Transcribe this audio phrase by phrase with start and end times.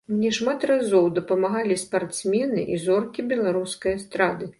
[0.11, 4.49] Мне шмат разоў дапамагалі спартсмены і зоркі беларускай эстрады.